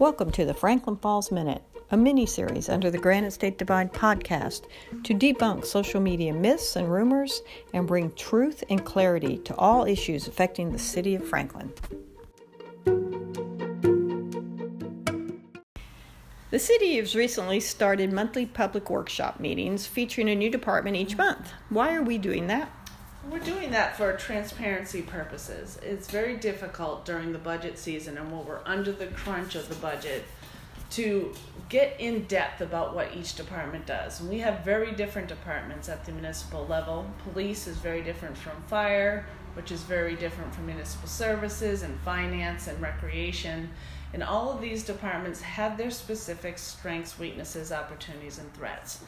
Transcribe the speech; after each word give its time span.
Welcome 0.00 0.32
to 0.32 0.44
the 0.44 0.52
Franklin 0.52 0.96
Falls 0.96 1.30
Minute, 1.30 1.62
a 1.92 1.96
mini 1.96 2.26
series 2.26 2.68
under 2.68 2.90
the 2.90 2.98
Granite 2.98 3.30
State 3.30 3.58
Divide 3.58 3.92
podcast 3.92 4.62
to 5.04 5.14
debunk 5.14 5.64
social 5.64 6.00
media 6.00 6.32
myths 6.32 6.74
and 6.74 6.90
rumors 6.90 7.42
and 7.72 7.86
bring 7.86 8.10
truth 8.14 8.64
and 8.68 8.84
clarity 8.84 9.38
to 9.38 9.54
all 9.54 9.84
issues 9.84 10.26
affecting 10.26 10.72
the 10.72 10.80
city 10.80 11.14
of 11.14 11.24
Franklin. 11.24 11.72
The 16.50 16.58
city 16.58 16.96
has 16.96 17.14
recently 17.14 17.60
started 17.60 18.12
monthly 18.12 18.46
public 18.46 18.90
workshop 18.90 19.38
meetings 19.38 19.86
featuring 19.86 20.28
a 20.28 20.34
new 20.34 20.50
department 20.50 20.96
each 20.96 21.16
month. 21.16 21.52
Why 21.68 21.94
are 21.94 22.02
we 22.02 22.18
doing 22.18 22.48
that? 22.48 22.68
We're 23.30 23.38
doing 23.38 23.70
that 23.70 23.96
for 23.96 24.12
transparency 24.16 25.00
purposes. 25.00 25.78
It's 25.82 26.10
very 26.10 26.36
difficult 26.36 27.06
during 27.06 27.32
the 27.32 27.38
budget 27.38 27.78
season 27.78 28.18
and 28.18 28.30
when 28.30 28.44
we're 28.44 28.60
under 28.66 28.92
the 28.92 29.06
crunch 29.06 29.54
of 29.54 29.68
the 29.68 29.74
budget 29.76 30.24
to 30.90 31.32
get 31.70 31.98
in 31.98 32.24
depth 32.24 32.60
about 32.60 32.94
what 32.94 33.16
each 33.16 33.34
department 33.34 33.86
does. 33.86 34.20
And 34.20 34.28
we 34.28 34.40
have 34.40 34.62
very 34.62 34.92
different 34.92 35.28
departments 35.28 35.88
at 35.88 36.04
the 36.04 36.12
municipal 36.12 36.66
level. 36.66 37.06
Police 37.32 37.66
is 37.66 37.78
very 37.78 38.02
different 38.02 38.36
from 38.36 38.62
fire, 38.64 39.26
which 39.54 39.72
is 39.72 39.82
very 39.82 40.16
different 40.16 40.54
from 40.54 40.66
municipal 40.66 41.08
services 41.08 41.82
and 41.82 41.98
finance 42.00 42.66
and 42.68 42.80
recreation. 42.80 43.70
And 44.12 44.22
all 44.22 44.52
of 44.52 44.60
these 44.60 44.84
departments 44.84 45.40
have 45.40 45.78
their 45.78 45.90
specific 45.90 46.58
strengths, 46.58 47.18
weaknesses, 47.18 47.72
opportunities, 47.72 48.38
and 48.38 48.52
threats. 48.52 49.00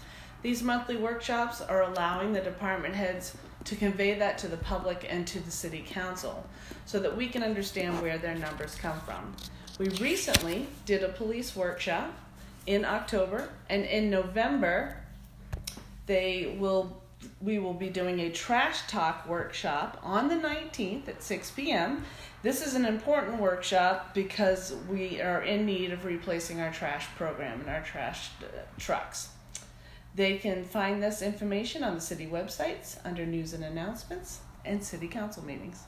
These 0.43 0.63
monthly 0.63 0.97
workshops 0.97 1.61
are 1.61 1.83
allowing 1.83 2.33
the 2.33 2.41
department 2.41 2.95
heads 2.95 3.37
to 3.67 3.77
convey 3.77 4.15
that 4.15 4.39
to 4.39 4.49
the 4.49 4.57
public 4.57 5.07
and 5.09 5.27
to 5.27 5.41
the 5.41 5.51
city 5.51 5.85
council 5.87 6.47
so 6.87 6.99
that 7.01 7.17
we 7.17 7.29
can 7.29 7.43
understand 7.43 8.01
where 8.01 8.19
their 8.19 8.35
numbers 8.35 8.75
come 8.77 8.99
from. 9.01 9.35
We 9.79 9.89
recently 10.01 10.67
did 10.87 11.03
a 11.03 11.09
police 11.09 11.55
workshop 11.55 12.13
in 12.67 12.85
October 12.85 13.51
and 13.69 13.85
in 13.85 14.11
November 14.11 14.97
they 16.07 16.57
will 16.59 17.03
we 17.41 17.59
will 17.59 17.75
be 17.75 17.89
doing 17.89 18.21
a 18.21 18.31
trash 18.31 18.87
talk 18.89 19.27
workshop 19.29 19.99
on 20.03 20.29
the 20.29 20.35
19th 20.35 21.09
at 21.09 21.23
6 21.23 21.51
p.m. 21.53 22.05
This 22.43 22.65
is 22.65 22.75
an 22.75 22.85
important 22.85 23.41
workshop 23.41 24.15
because 24.15 24.75
we 24.89 25.21
are 25.21 25.43
in 25.43 25.67
need 25.67 25.93
of 25.93 26.05
replacing 26.05 26.61
our 26.61 26.73
trash 26.73 27.07
program 27.17 27.61
and 27.61 27.69
our 27.69 27.83
trash 27.83 28.31
uh, 28.43 28.59
trucks. 28.79 29.31
They 30.17 30.39
can 30.39 30.65
find 30.65 31.03
this 31.03 31.21
information 31.21 31.85
on 31.85 31.95
the 31.95 32.01
city 32.01 32.27
websites 32.27 32.97
under 33.05 33.27
news 33.27 33.53
and 33.53 33.63
announcements 33.63 34.41
and 34.65 34.83
city 34.83 35.09
council 35.09 35.45
meetings. 35.45 35.83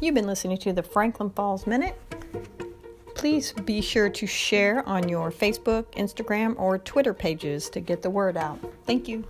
You've 0.00 0.14
been 0.16 0.26
listening 0.26 0.58
to 0.58 0.72
the 0.72 0.82
Franklin 0.82 1.30
Falls 1.30 1.68
Minute. 1.68 1.96
Please 3.14 3.52
be 3.52 3.80
sure 3.80 4.10
to 4.10 4.26
share 4.26 4.86
on 4.88 5.08
your 5.08 5.30
Facebook, 5.30 5.84
Instagram, 5.92 6.58
or 6.58 6.78
Twitter 6.78 7.14
pages 7.14 7.70
to 7.70 7.78
get 7.78 8.02
the 8.02 8.10
word 8.10 8.36
out. 8.36 8.58
Thank 8.86 9.06
you. 9.06 9.24